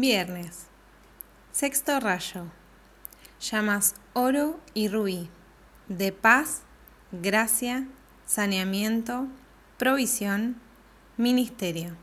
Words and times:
Viernes. 0.00 0.66
Sexto 1.50 1.98
rayo. 1.98 2.44
Llamas 3.40 3.96
oro 4.12 4.60
y 4.72 4.86
rubí. 4.86 5.28
De 5.88 6.12
paz, 6.12 6.60
gracia, 7.10 7.84
saneamiento, 8.24 9.26
provisión, 9.76 10.54
ministerio. 11.16 11.96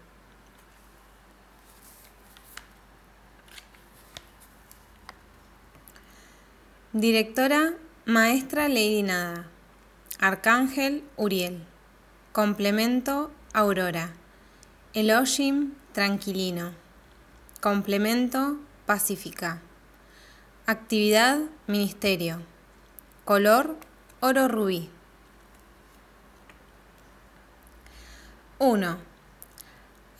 Directora 6.91 7.75
Maestra 8.03 8.67
Lady 8.67 9.03
Nada. 9.03 9.45
Arcángel 10.19 11.05
Uriel. 11.15 11.63
Complemento 12.33 13.31
Aurora. 13.53 14.09
Elohim 14.93 15.75
Tranquilino. 15.93 16.84
Complemento 17.65 18.59
Pacífica. 18.85 19.59
Actividad 20.67 21.39
Ministerio. 21.65 22.43
Color 23.23 23.75
Oro 24.19 24.47
Rubí. 24.47 24.87
1. 28.59 28.97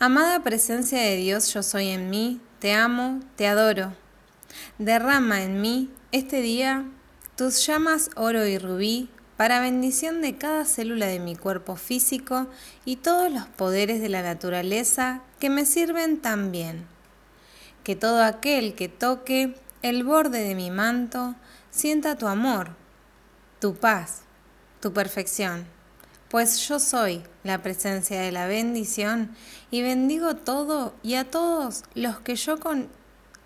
Amada 0.00 0.42
presencia 0.42 1.00
de 1.00 1.14
Dios, 1.18 1.54
yo 1.54 1.62
soy 1.62 1.90
en 1.90 2.10
mí, 2.10 2.40
te 2.58 2.72
amo, 2.72 3.20
te 3.36 3.46
adoro. 3.46 3.92
Derrama 4.78 5.44
en 5.44 5.60
mí 5.60 5.88
este 6.10 6.40
día 6.40 6.84
tus 7.36 7.64
llamas 7.64 8.10
oro 8.16 8.44
y 8.44 8.58
rubí 8.58 9.08
para 9.36 9.60
bendición 9.60 10.20
de 10.20 10.36
cada 10.36 10.64
célula 10.64 11.06
de 11.06 11.20
mi 11.20 11.36
cuerpo 11.36 11.76
físico 11.76 12.48
y 12.84 12.96
todos 12.96 13.32
los 13.32 13.46
poderes 13.46 14.00
de 14.00 14.08
la 14.08 14.22
naturaleza 14.22 15.22
que 15.38 15.48
me 15.48 15.64
sirven 15.64 16.20
tan 16.20 16.50
bien. 16.50 16.95
Que 17.86 17.94
todo 17.94 18.24
aquel 18.24 18.74
que 18.74 18.88
toque 18.88 19.54
el 19.82 20.02
borde 20.02 20.40
de 20.40 20.56
mi 20.56 20.72
manto 20.72 21.36
sienta 21.70 22.18
tu 22.18 22.26
amor, 22.26 22.70
tu 23.60 23.76
paz, 23.76 24.22
tu 24.80 24.92
perfección, 24.92 25.68
pues 26.28 26.66
yo 26.66 26.80
soy 26.80 27.22
la 27.44 27.62
presencia 27.62 28.20
de 28.20 28.32
la 28.32 28.48
bendición 28.48 29.36
y 29.70 29.82
bendigo 29.82 30.34
todo 30.34 30.96
y 31.04 31.14
a 31.14 31.30
todos 31.30 31.84
los 31.94 32.18
que 32.18 32.34
yo 32.34 32.56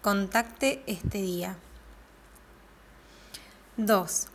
contacte 0.01 0.83
este 0.87 1.19
día. 1.19 1.59
2. 3.77 4.27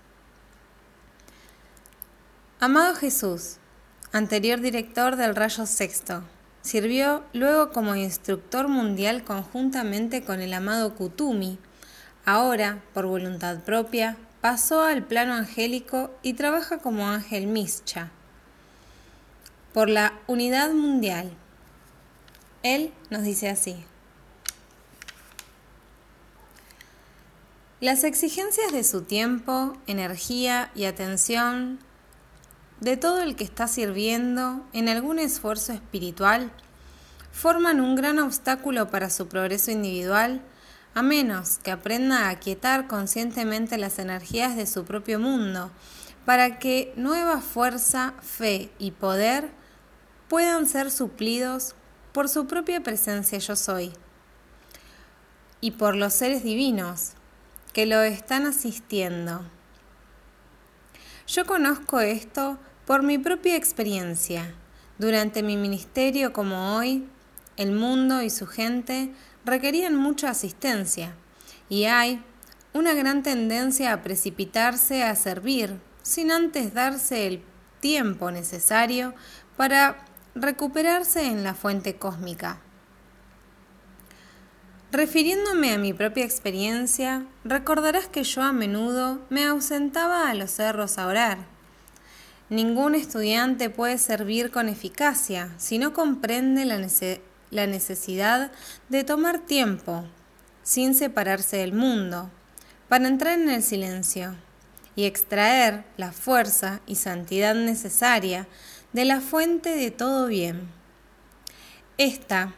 Amado 2.60 2.94
Jesús, 2.94 3.56
anterior 4.12 4.60
director 4.60 5.16
del 5.16 5.36
Rayo 5.36 5.66
Sexto, 5.66 6.22
sirvió 6.66 7.24
luego 7.32 7.72
como 7.72 7.96
instructor 7.96 8.68
mundial 8.68 9.24
conjuntamente 9.24 10.24
con 10.24 10.42
el 10.42 10.52
amado 10.52 10.96
Kutumi. 10.96 11.60
Ahora, 12.26 12.82
por 12.96 13.06
voluntad 13.06 13.60
propia, 13.60 14.18
pasó 14.42 14.82
al 14.82 15.04
plano 15.04 15.36
angélico 15.36 16.10
y 16.24 16.34
trabaja 16.34 16.80
como 16.80 17.08
ángel 17.08 17.46
Mischa. 17.46 18.10
Por 19.74 19.90
la 19.90 20.14
unidad 20.26 20.72
mundial. 20.72 21.32
Él 22.64 22.92
nos 23.12 23.22
dice 23.22 23.48
así. 23.48 23.76
Las 27.80 28.04
exigencias 28.04 28.72
de 28.72 28.84
su 28.84 29.04
tiempo, 29.04 29.78
energía 29.86 30.72
y 30.74 30.86
atención 30.86 31.78
de 32.86 32.98
todo 32.98 33.24
el 33.24 33.36
que 33.36 33.44
está 33.44 33.68
sirviendo 33.68 34.64
en 34.72 34.90
algún 34.90 35.18
esfuerzo 35.18 35.74
espiritual 35.74 36.52
forman 37.32 37.82
un 37.82 37.96
gran 37.96 38.20
obstáculo 38.20 38.92
para 38.92 39.10
su 39.10 39.28
progreso 39.28 39.72
individual, 39.72 40.44
a 40.94 41.02
menos 41.02 41.58
que 41.64 41.72
aprenda 41.72 42.28
a 42.28 42.30
aquietar 42.30 42.86
conscientemente 42.86 43.80
las 43.80 43.98
energías 43.98 44.56
de 44.56 44.68
su 44.68 44.86
propio 44.86 45.20
mundo, 45.20 45.72
para 46.26 46.60
que 46.60 46.94
nueva 46.96 47.42
fuerza, 47.42 48.14
fe 48.22 48.70
y 48.78 48.92
poder 48.92 49.50
puedan 50.28 50.68
ser 50.68 50.92
suplidos 50.92 51.74
por 52.14 52.30
su 52.30 52.46
propia 52.46 52.84
presencia 52.84 53.40
yo 53.40 53.56
soy 53.56 53.94
y 55.60 55.72
por 55.72 55.96
los 55.96 56.14
seres 56.14 56.44
divinos 56.44 57.14
que 57.74 57.88
lo 57.88 58.04
están 58.04 58.46
asistiendo. 58.46 59.42
Yo 61.26 61.48
conozco 61.48 62.00
esto 62.00 62.60
por 62.86 63.04
mi 63.04 63.18
propia 63.18 63.56
experiencia. 63.56 64.54
Durante 64.98 65.44
mi 65.44 65.58
ministerio 65.58 66.34
como 66.34 66.76
hoy, 66.76 67.08
el 67.58 67.72
mundo 67.72 68.22
y 68.22 68.30
su 68.30 68.48
gente 68.48 69.12
requerían 69.44 69.96
mucha 69.96 70.30
asistencia 70.30 71.16
y 71.70 71.86
hay 71.86 72.24
una 72.74 72.94
gran 72.94 73.24
tendencia 73.24 73.94
a 73.94 74.02
precipitarse 74.04 75.04
a 75.04 75.16
servir 75.16 75.80
sin 76.02 76.32
antes 76.32 76.74
darse 76.74 77.28
el 77.28 77.44
tiempo 77.80 78.32
necesario 78.32 79.14
para 79.58 79.98
recuperarse 80.36 81.26
en 81.26 81.44
la 81.44 81.54
fuente 81.54 81.96
cósmica. 81.96 82.60
Refiriéndome 84.92 85.74
a 85.74 85.78
mi 85.78 85.94
propia 85.94 86.24
experiencia, 86.24 87.26
recordarás 87.44 88.08
que 88.08 88.24
yo 88.24 88.44
a 88.44 88.54
menudo 88.54 89.22
me 89.30 89.46
ausentaba 89.46 90.30
a 90.30 90.34
los 90.36 90.52
cerros 90.52 90.98
a 90.98 91.08
orar. 91.08 91.55
Ningún 92.50 92.94
estudiante 92.94 93.72
puede 93.72 93.98
servir 93.98 94.52
con 94.52 94.70
eficacia 94.70 95.50
si 95.58 95.80
no 95.80 95.94
comprende 95.94 96.64
la, 96.64 96.78
necesidad 97.66 98.52
de 98.88 99.04
tomar 99.04 99.40
tiempo, 99.40 100.04
sin 100.62 100.94
separarse 100.94 101.58
del 101.58 101.74
mundo, 101.74 102.30
para 102.88 103.08
entrar 103.08 103.40
en 103.40 103.50
el 103.50 103.64
silencio 103.64 104.36
y 104.96 105.06
extraer 105.06 105.86
la 105.98 106.12
fuerza 106.12 106.82
y 106.86 106.96
santidad 106.96 107.56
necesaria 107.56 108.48
de 108.94 109.06
la 109.06 109.22
fuente 109.22 109.76
de 109.76 109.90
todo 109.90 110.28
bien. 110.28 110.70
Esta 111.98 112.54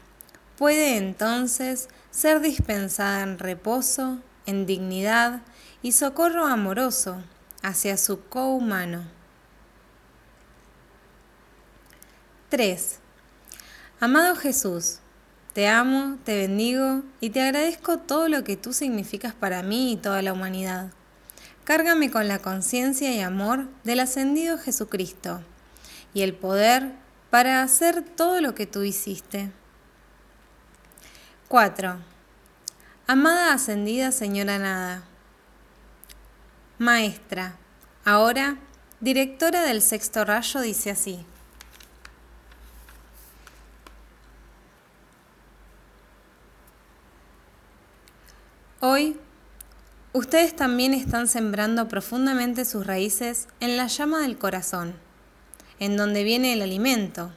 puede 0.58 0.98
entonces 0.98 1.88
ser 2.12 2.42
dispensada 2.42 3.24
en 3.24 3.40
reposo, 3.40 4.20
en 4.46 4.66
dignidad 4.66 5.44
y 5.82 5.94
socorro 5.94 6.46
amoroso 6.46 7.24
hacia 7.62 7.96
su 7.96 8.28
co-humano. 8.28 9.17
3. 12.50 13.00
Amado 14.00 14.38
Jesús, 14.38 15.00
te 15.52 15.68
amo, 15.68 16.18
te 16.24 16.38
bendigo 16.38 17.04
y 17.20 17.32
te 17.32 17.42
agradezco 17.42 17.98
todo 17.98 18.30
lo 18.30 18.46
que 18.46 18.56
tú 18.56 18.72
significas 18.72 19.34
para 19.34 19.64
mí 19.64 19.92
y 19.92 19.98
toda 19.98 20.22
la 20.22 20.32
humanidad. 20.32 20.92
Cárgame 21.66 22.10
con 22.10 22.30
la 22.30 22.40
conciencia 22.40 23.14
y 23.14 23.20
amor 23.20 23.68
del 23.84 24.00
ascendido 24.00 24.58
Jesucristo 24.58 25.42
y 26.14 26.22
el 26.22 26.34
poder 26.34 26.94
para 27.30 27.64
hacer 27.64 28.02
todo 28.02 28.40
lo 28.40 28.56
que 28.56 28.66
tú 28.66 28.84
hiciste. 28.84 29.52
4. 31.50 31.98
Amada 33.08 33.52
ascendida 33.52 34.14
señora 34.14 34.58
Nada. 34.58 35.04
Maestra, 36.78 37.58
ahora 38.06 38.58
directora 39.02 39.64
del 39.64 39.82
sexto 39.82 40.24
rayo, 40.24 40.62
dice 40.62 40.92
así. 40.92 41.26
Hoy, 48.80 49.18
ustedes 50.14 50.56
también 50.56 50.94
están 50.94 51.28
sembrando 51.28 51.88
profundamente 51.88 52.64
sus 52.64 52.86
raíces 52.86 53.48
en 53.60 53.76
la 53.76 53.88
llama 53.88 54.22
del 54.22 54.38
corazón, 54.38 54.94
en 55.80 55.98
donde 55.98 56.24
viene 56.24 56.54
el 56.54 56.62
alimento, 56.62 57.32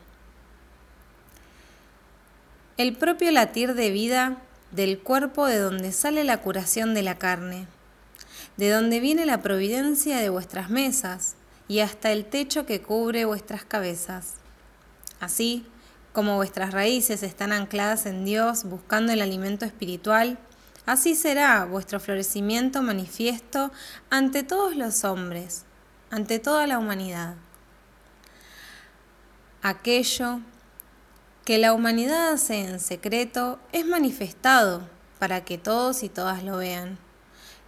el 2.77 2.95
propio 2.95 3.31
latir 3.31 3.73
de 3.73 3.91
vida 3.91 4.37
del 4.71 4.99
cuerpo 4.99 5.47
de 5.47 5.59
donde 5.59 5.93
sale 5.93 6.25
la 6.25 6.43
curación 6.43 6.93
de 6.93 7.03
la 7.05 7.17
carne, 7.17 7.67
de 8.59 8.69
donde 8.69 9.01
viene 9.01 9.25
la 9.25 9.41
providencia 9.41 10.19
de 10.19 10.29
vuestras 10.29 10.69
mesas 10.69 11.37
y 11.69 11.81
hasta 11.81 12.13
el 12.13 12.27
techo 12.27 12.67
que 12.67 12.83
cubre 12.83 13.25
vuestras 13.25 13.65
cabezas. 13.65 14.35
Así 15.21 15.65
como 16.13 16.37
vuestras 16.37 16.75
raíces 16.75 17.23
están 17.23 17.53
ancladas 17.53 18.05
en 18.05 18.27
Dios 18.27 18.65
buscando 18.65 19.13
el 19.13 19.23
alimento 19.23 19.65
espiritual, 19.65 20.39
así 20.87 21.15
será 21.15 21.65
vuestro 21.65 22.01
florecimiento 22.01 22.83
manifiesto 22.83 23.71
ante 24.11 24.43
todos 24.43 24.77
los 24.77 25.05
hombres, 25.05 25.65
ante 26.11 26.39
toda 26.39 26.67
la 26.67 26.79
humanidad. 26.79 27.35
Aquello 29.63 30.41
que 31.45 31.59
la 31.59 31.73
humanidad 31.73 32.33
hace 32.33 32.61
en 32.61 32.81
secreto 32.81 33.59
es 33.73 33.87
manifestado 33.87 34.89
para 35.19 35.45
que 35.45 35.59
todos 35.59 36.03
y 36.03 36.09
todas 36.09 36.43
lo 36.45 36.57
vean. 36.57 36.99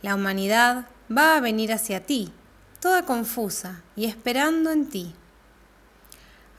La 0.02 0.14
humanidad 0.14 0.86
va 1.16 1.36
a 1.36 1.40
venir 1.40 1.72
hacia 1.72 2.04
ti, 2.04 2.32
toda 2.80 3.04
confusa 3.04 3.82
y 3.94 4.06
esperando 4.06 4.70
en 4.70 4.88
ti. 4.88 5.14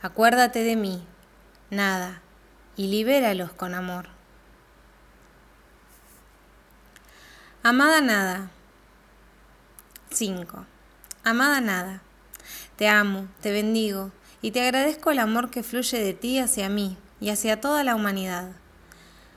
Acuérdate 0.02 0.62
de 0.62 0.76
mí, 0.76 1.02
nada, 1.70 2.22
y 2.76 2.88
libéralos 2.88 3.52
con 3.52 3.74
amor. 3.74 4.08
Amada 7.66 8.02
nada. 8.02 8.50
5. 10.10 10.66
Amada 11.24 11.62
nada. 11.62 12.02
Te 12.76 12.88
amo, 12.88 13.26
te 13.40 13.52
bendigo 13.52 14.10
y 14.42 14.50
te 14.50 14.60
agradezco 14.60 15.10
el 15.10 15.18
amor 15.18 15.48
que 15.48 15.62
fluye 15.62 15.98
de 15.98 16.12
ti 16.12 16.38
hacia 16.38 16.68
mí 16.68 16.98
y 17.22 17.30
hacia 17.30 17.62
toda 17.62 17.82
la 17.82 17.94
humanidad. 17.94 18.50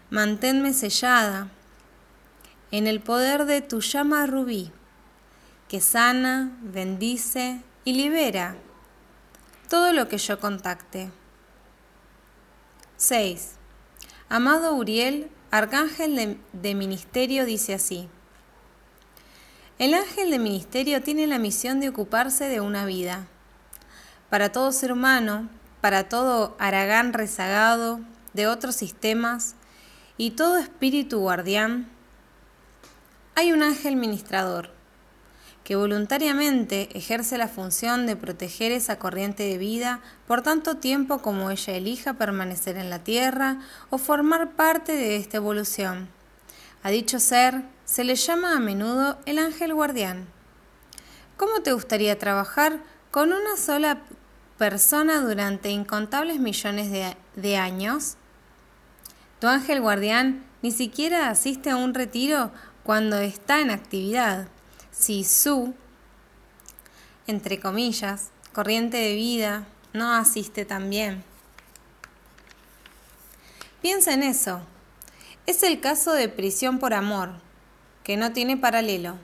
Manténme 0.09 0.73
sellada 0.73 1.47
en 2.71 2.85
el 2.85 2.99
poder 2.99 3.45
de 3.45 3.61
tu 3.61 3.79
llama 3.79 4.25
rubí, 4.25 4.73
que 5.69 5.79
sana, 5.79 6.51
bendice 6.61 7.61
y 7.85 7.93
libera 7.93 8.57
todo 9.69 9.93
lo 9.93 10.09
que 10.09 10.17
yo 10.17 10.37
contacte. 10.41 11.11
6. 12.97 13.53
Amado 14.27 14.75
Uriel, 14.75 15.31
arcángel 15.49 16.17
de, 16.17 16.37
de 16.51 16.75
ministerio, 16.75 17.45
dice 17.45 17.73
así. 17.73 18.09
El 19.79 19.93
ángel 19.93 20.31
de 20.31 20.39
ministerio 20.39 21.03
tiene 21.03 21.27
la 21.27 21.37
misión 21.37 21.79
de 21.79 21.89
ocuparse 21.89 22.49
de 22.49 22.61
una 22.61 22.83
vida. 22.85 23.27
Para 24.27 24.51
todo 24.51 24.71
ser 24.71 24.91
humano, 24.91 25.49
para 25.81 26.09
todo 26.09 26.55
Aragán 26.57 27.13
rezagado 27.13 27.99
de 28.33 28.47
otros 28.47 28.73
sistemas 28.73 29.53
y 30.17 30.31
todo 30.31 30.57
espíritu 30.57 31.19
guardián, 31.19 31.87
hay 33.35 33.51
un 33.51 33.61
ángel 33.61 33.97
ministrador 33.97 34.71
que 35.63 35.75
voluntariamente 35.75 36.89
ejerce 36.97 37.37
la 37.37 37.47
función 37.47 38.07
de 38.07 38.15
proteger 38.15 38.71
esa 38.71 38.97
corriente 38.97 39.43
de 39.43 39.59
vida 39.59 39.99
por 40.25 40.41
tanto 40.41 40.77
tiempo 40.77 41.19
como 41.19 41.51
ella 41.51 41.75
elija 41.75 42.13
permanecer 42.13 42.77
en 42.77 42.89
la 42.89 43.03
Tierra 43.03 43.59
o 43.91 43.99
formar 43.99 44.53
parte 44.53 44.93
de 44.93 45.17
esta 45.17 45.37
evolución. 45.37 46.09
A 46.81 46.89
dicho 46.89 47.19
ser 47.19 47.76
se 47.87 48.03
le 48.03 48.15
llama 48.15 48.53
a 48.53 48.59
menudo 48.59 49.17
el 49.25 49.39
ángel 49.39 49.73
guardián. 49.73 50.27
¿Cómo 51.37 51.61
te 51.61 51.71
gustaría 51.71 52.19
trabajar 52.19 52.81
con 53.11 53.31
una 53.31 53.55
sola 53.55 54.01
persona 54.57 55.21
durante 55.21 55.69
incontables 55.69 56.37
millones 56.37 56.91
de, 57.35 57.57
años? 57.57 58.17
Tu 59.39 59.47
ángel 59.47 59.79
guardián 59.79 60.45
ni 60.61 60.71
siquiera 60.71 61.29
asiste 61.29 61.69
a 61.69 61.77
un 61.77 61.93
retiro 61.93 62.51
cuando 62.83 63.19
está 63.19 63.61
en 63.61 63.71
actividad. 63.71 64.49
Si 64.91 65.23
su, 65.23 65.73
entre 67.25 67.61
comillas, 67.61 68.31
corriente 68.51 68.97
de 68.97 69.15
vida 69.15 69.65
no 69.93 70.13
asiste 70.13 70.65
también. 70.65 71.23
Piensa 73.81 74.13
en 74.13 74.23
eso. 74.23 74.59
Es 75.45 75.63
el 75.63 75.79
caso 75.79 76.11
de 76.11 76.27
prisión 76.27 76.79
por 76.79 76.93
amor 76.93 77.46
que 78.07 78.15
no 78.15 78.31
tiene 78.31 78.55
paralelo. 78.55 79.15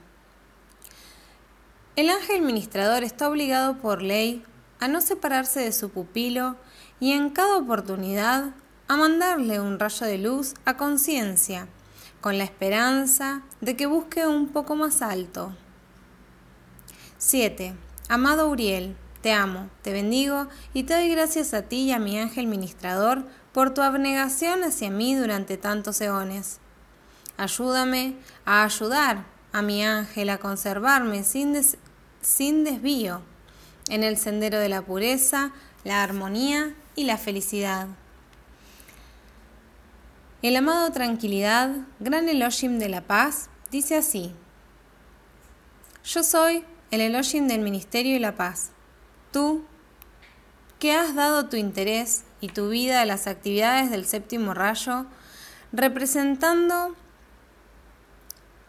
El 1.96 2.10
ángel 2.10 2.42
ministrador 2.42 3.02
está 3.02 3.30
obligado 3.30 3.78
por 3.78 4.02
ley 4.02 4.44
a 4.78 4.88
no 4.88 5.00
separarse 5.00 5.60
de 5.60 5.72
su 5.72 5.88
pupilo 5.88 6.56
y 7.00 7.12
en 7.12 7.30
cada 7.30 7.56
oportunidad 7.56 8.50
a 8.86 8.96
mandarle 8.98 9.58
un 9.58 9.78
rayo 9.78 10.06
de 10.06 10.18
luz 10.18 10.52
a 10.66 10.76
conciencia, 10.76 11.66
con 12.20 12.36
la 12.36 12.44
esperanza 12.44 13.40
de 13.62 13.74
que 13.74 13.86
busque 13.86 14.26
un 14.26 14.48
poco 14.48 14.76
más 14.76 15.00
alto. 15.00 15.56
7. 17.16 17.74
Amado 18.10 18.50
Uriel, 18.50 18.98
te 19.22 19.32
amo, 19.32 19.70
te 19.80 19.94
bendigo 19.94 20.48
y 20.74 20.82
te 20.82 20.92
doy 20.92 21.08
gracias 21.08 21.54
a 21.54 21.62
ti 21.62 21.84
y 21.84 21.92
a 21.92 21.98
mi 21.98 22.18
ángel 22.18 22.48
ministrador 22.48 23.24
por 23.54 23.72
tu 23.72 23.80
abnegación 23.80 24.62
hacia 24.62 24.90
mí 24.90 25.14
durante 25.14 25.56
tantos 25.56 26.02
eones. 26.02 26.60
Ayúdame 27.36 28.16
a 28.44 28.64
ayudar 28.64 29.24
a 29.52 29.62
mi 29.62 29.84
ángel 29.84 30.30
a 30.30 30.38
conservarme 30.38 31.24
sin, 31.24 31.60
sin 32.20 32.64
desvío 32.64 33.22
en 33.88 34.02
el 34.02 34.16
sendero 34.16 34.58
de 34.58 34.68
la 34.68 34.82
pureza, 34.82 35.52
la 35.84 36.02
armonía 36.02 36.74
y 36.96 37.04
la 37.04 37.18
felicidad. 37.18 37.88
El 40.42 40.56
amado 40.56 40.92
Tranquilidad, 40.92 41.70
gran 42.00 42.28
Elohim 42.28 42.78
de 42.78 42.88
la 42.88 43.00
paz, 43.00 43.48
dice 43.70 43.96
así: 43.96 44.32
Yo 46.04 46.22
soy 46.22 46.64
el 46.90 47.00
Elohim 47.00 47.48
del 47.48 47.60
Ministerio 47.60 48.14
y 48.14 48.18
la 48.18 48.36
Paz. 48.36 48.70
Tú, 49.32 49.64
que 50.78 50.92
has 50.92 51.14
dado 51.14 51.48
tu 51.48 51.56
interés 51.56 52.24
y 52.40 52.48
tu 52.48 52.68
vida 52.68 53.00
a 53.00 53.06
las 53.06 53.26
actividades 53.26 53.90
del 53.90 54.04
séptimo 54.04 54.52
rayo, 54.52 55.06
representando 55.72 56.94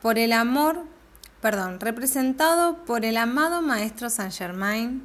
por 0.06 0.20
el 0.20 0.34
amor, 0.34 0.84
perdón, 1.42 1.80
representado 1.80 2.86
por 2.86 3.06
el 3.06 3.18
amado 3.18 3.64
Maestro 3.64 4.12
Saint 4.12 4.32
Germain, 4.32 5.04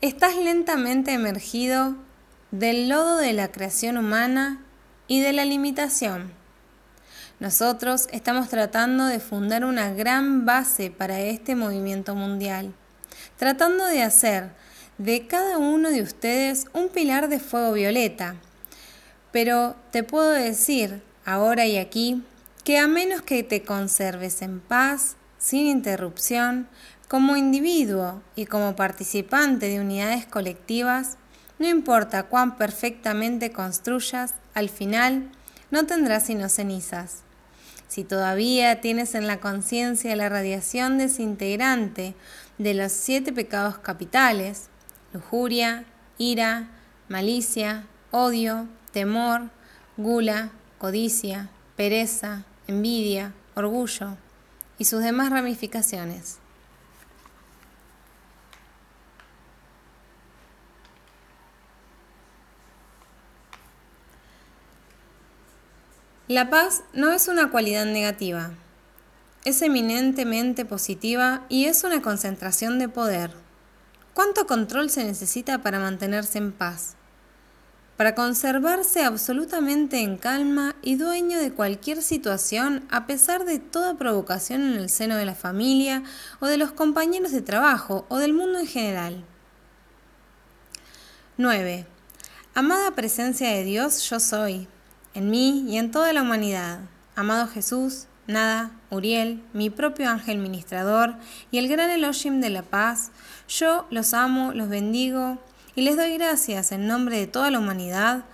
estás 0.00 0.34
lentamente 0.34 1.12
emergido 1.12 1.94
del 2.52 2.88
lodo 2.88 3.18
de 3.18 3.34
la 3.34 3.52
creación 3.52 3.98
humana 3.98 4.64
y 5.08 5.20
de 5.20 5.34
la 5.34 5.44
limitación. 5.44 6.32
Nosotros 7.38 8.08
estamos 8.12 8.48
tratando 8.48 9.04
de 9.04 9.20
fundar 9.20 9.66
una 9.66 9.92
gran 9.92 10.46
base 10.46 10.90
para 10.90 11.20
este 11.20 11.54
movimiento 11.54 12.14
mundial, 12.14 12.72
tratando 13.36 13.84
de 13.84 14.04
hacer 14.04 14.52
de 14.96 15.26
cada 15.26 15.58
uno 15.58 15.90
de 15.90 16.00
ustedes 16.00 16.64
un 16.72 16.88
pilar 16.88 17.28
de 17.28 17.40
fuego 17.40 17.74
violeta. 17.74 18.36
Pero 19.32 19.76
te 19.90 20.02
puedo 20.02 20.30
decir, 20.30 21.02
ahora 21.26 21.66
y 21.66 21.76
aquí, 21.76 22.24
que 22.68 22.76
a 22.76 22.86
menos 22.86 23.22
que 23.22 23.42
te 23.42 23.62
conserves 23.62 24.42
en 24.42 24.60
paz, 24.60 25.16
sin 25.38 25.68
interrupción, 25.68 26.68
como 27.08 27.34
individuo 27.34 28.20
y 28.36 28.44
como 28.44 28.76
participante 28.76 29.70
de 29.70 29.80
unidades 29.80 30.26
colectivas, 30.26 31.16
no 31.58 31.66
importa 31.66 32.24
cuán 32.24 32.58
perfectamente 32.58 33.52
construyas, 33.52 34.34
al 34.52 34.68
final 34.68 35.30
no 35.70 35.86
tendrás 35.86 36.26
sino 36.26 36.50
cenizas. 36.50 37.22
Si 37.88 38.04
todavía 38.04 38.82
tienes 38.82 39.14
en 39.14 39.26
la 39.26 39.40
conciencia 39.40 40.14
la 40.14 40.28
radiación 40.28 40.98
desintegrante 40.98 42.14
de 42.58 42.74
los 42.74 42.92
siete 42.92 43.32
pecados 43.32 43.78
capitales, 43.78 44.68
lujuria, 45.14 45.86
ira, 46.18 46.68
malicia, 47.08 47.86
odio, 48.10 48.68
temor, 48.92 49.48
gula, 49.96 50.50
codicia, 50.76 51.48
pereza, 51.74 52.44
envidia, 52.68 53.32
orgullo 53.54 54.16
y 54.78 54.84
sus 54.84 55.02
demás 55.02 55.30
ramificaciones. 55.30 56.38
La 66.28 66.50
paz 66.50 66.82
no 66.92 67.10
es 67.10 67.26
una 67.26 67.50
cualidad 67.50 67.86
negativa, 67.86 68.50
es 69.46 69.62
eminentemente 69.62 70.66
positiva 70.66 71.46
y 71.48 71.64
es 71.64 71.84
una 71.84 72.02
concentración 72.02 72.78
de 72.78 72.90
poder. 72.90 73.32
¿Cuánto 74.12 74.46
control 74.46 74.90
se 74.90 75.04
necesita 75.04 75.62
para 75.62 75.78
mantenerse 75.78 76.36
en 76.36 76.52
paz? 76.52 76.97
Para 77.98 78.14
conservarse 78.14 79.02
absolutamente 79.02 79.98
en 79.98 80.18
calma 80.18 80.76
y 80.82 80.94
dueño 80.94 81.40
de 81.40 81.52
cualquier 81.52 82.00
situación 82.00 82.86
a 82.90 83.08
pesar 83.08 83.44
de 83.44 83.58
toda 83.58 83.98
provocación 83.98 84.62
en 84.62 84.74
el 84.74 84.88
seno 84.88 85.16
de 85.16 85.24
la 85.24 85.34
familia 85.34 86.04
o 86.38 86.46
de 86.46 86.58
los 86.58 86.70
compañeros 86.70 87.32
de 87.32 87.42
trabajo 87.42 88.06
o 88.08 88.18
del 88.18 88.34
mundo 88.34 88.60
en 88.60 88.68
general. 88.68 89.24
9. 91.38 91.86
Amada 92.54 92.92
presencia 92.92 93.50
de 93.50 93.64
Dios, 93.64 94.08
yo 94.08 94.20
soy, 94.20 94.68
en 95.14 95.28
mí 95.28 95.64
y 95.68 95.76
en 95.76 95.90
toda 95.90 96.12
la 96.12 96.22
humanidad. 96.22 96.78
Amado 97.16 97.48
Jesús, 97.48 98.06
Nada, 98.28 98.70
Uriel, 98.90 99.42
mi 99.52 99.70
propio 99.70 100.08
ángel 100.08 100.38
ministrador 100.38 101.16
y 101.50 101.58
el 101.58 101.66
gran 101.66 101.90
Elohim 101.90 102.40
de 102.40 102.50
la 102.50 102.62
paz, 102.62 103.10
yo 103.48 103.88
los 103.90 104.14
amo, 104.14 104.52
los 104.52 104.68
bendigo 104.68 105.38
y 105.78 105.82
les 105.82 105.96
doy 105.96 106.18
gracias 106.18 106.72
en 106.72 106.88
nombre 106.88 107.20
de 107.20 107.28
toda 107.28 107.52
la 107.52 107.60
humanidad 107.60 108.24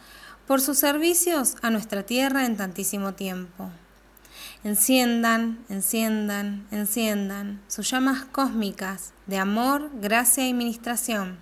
por 0.46 0.62
sus 0.62 0.78
servicios 0.78 1.56
a 1.60 1.68
nuestra 1.68 2.02
tierra 2.02 2.46
en 2.46 2.56
tantísimo 2.56 3.12
tiempo. 3.12 3.68
Enciendan, 4.64 5.62
enciendan, 5.68 6.66
enciendan 6.70 7.60
sus 7.68 7.90
llamas 7.90 8.24
cósmicas 8.24 9.12
de 9.26 9.36
amor, 9.36 9.90
gracia 10.00 10.48
y 10.48 10.54
ministración, 10.54 11.38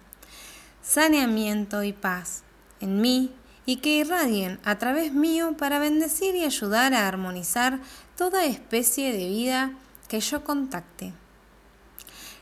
saneamiento 0.83 1.85
y 1.85 1.93
paz 1.93 2.43
en 2.81 3.01
mí 3.01 3.33
y 3.65 3.77
que 3.77 3.99
irradien 3.99 4.59
a 4.65 4.79
través 4.79 5.13
mío 5.13 5.57
para 5.57 5.79
bendecir 5.79 6.35
y 6.35 6.43
ayudar 6.43 6.95
a 6.95 7.07
armonizar 7.07 7.79
toda 8.17 8.45
especie 8.45 9.13
de 9.13 9.29
vida 9.29 9.71
que 10.09 10.19
yo 10.19 10.43
contacte. 10.43 11.13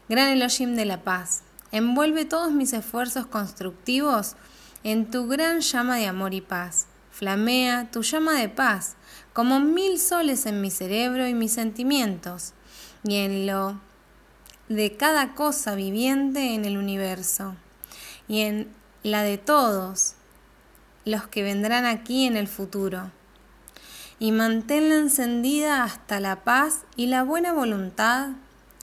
Gran 0.09 0.31
Elohim 0.31 0.77
de 0.77 0.87
la 0.87 1.03
paz, 1.03 1.43
Envuelve 1.73 2.25
todos 2.25 2.53
mis 2.53 2.73
esfuerzos 2.73 3.27
constructivos 3.27 4.37
en 4.83 5.11
tu 5.11 5.29
gran 5.29 5.61
llama 5.61 5.97
de 5.97 6.07
amor 6.07 6.35
y 6.35 6.41
paz. 6.41 6.87
flamea 7.11 7.91
tu 7.91 8.03
llama 8.03 8.33
de 8.33 8.49
paz, 8.49 8.97
como 9.33 9.61
mil 9.61 9.99
soles 9.99 10.47
en 10.47 10.61
mi 10.61 10.71
cerebro 10.71 11.27
y 11.27 11.35
mis 11.35 11.53
sentimientos, 11.53 12.55
y 13.05 13.17
en 13.17 13.47
lo 13.47 13.81
de 14.69 14.97
cada 14.97 15.35
cosa 15.35 15.75
viviente 15.75 16.55
en 16.55 16.65
el 16.65 16.79
universo, 16.79 17.57
y 18.27 18.41
en 18.41 18.73
la 19.03 19.23
de 19.23 19.39
todos 19.39 20.15
los 21.05 21.27
que 21.27 21.43
vendrán 21.43 21.85
aquí 21.85 22.27
en 22.27 22.37
el 22.37 22.49
futuro. 22.49 23.11
Y 24.19 24.33
manténla 24.33 24.97
encendida 24.97 25.83
hasta 25.83 26.21
la 26.21 26.45
paz 26.45 26.85
y 26.97 27.07
la 27.07 27.23
buena 27.23 27.53
voluntad, 27.53 28.31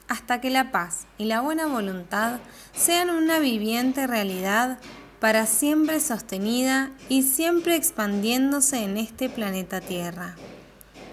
hasta 0.08 0.40
que 0.40 0.50
la 0.50 0.72
paz 0.72 1.06
y 1.18 1.26
la 1.26 1.40
buena 1.40 1.66
voluntad 1.66 2.40
sean 2.74 3.10
una 3.10 3.38
viviente 3.38 4.06
realidad 4.06 4.78
para 5.20 5.46
siempre 5.46 6.00
sostenida 6.00 6.90
y 7.08 7.22
siempre 7.22 7.76
expandiéndose 7.76 8.84
en 8.84 8.96
este 8.96 9.28
planeta 9.28 9.80
Tierra. 9.80 10.36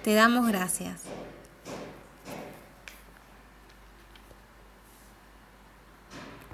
Te 0.03 0.13
damos 0.13 0.47
gracias. 0.47 1.01